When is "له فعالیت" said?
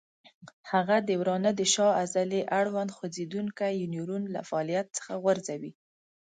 4.35-4.87